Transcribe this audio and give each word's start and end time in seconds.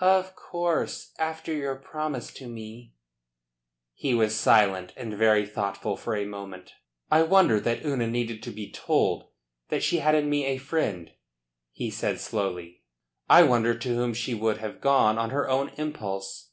"Of 0.00 0.34
course. 0.34 1.12
After 1.18 1.52
your 1.52 1.76
promise 1.76 2.32
to 2.36 2.48
me." 2.48 2.94
He 3.92 4.14
was 4.14 4.34
silent 4.34 4.94
and 4.96 5.12
very 5.12 5.44
thoughtful 5.44 5.94
for 5.98 6.16
a 6.16 6.24
moment. 6.24 6.72
"I 7.10 7.20
wonder 7.22 7.60
that 7.60 7.84
Una 7.84 8.06
needed 8.06 8.42
to 8.44 8.50
be 8.50 8.72
told 8.72 9.28
that 9.68 9.82
she 9.82 9.98
had 9.98 10.14
in 10.14 10.30
me 10.30 10.46
a 10.46 10.56
friend," 10.56 11.12
he 11.70 11.90
said 11.90 12.18
slowly. 12.18 12.82
"I 13.28 13.42
wonder 13.42 13.74
to 13.76 13.94
whom 13.94 14.14
she 14.14 14.32
would 14.32 14.56
have 14.56 14.80
gone 14.80 15.18
on 15.18 15.28
her 15.28 15.50
own 15.50 15.68
impulse?" 15.76 16.52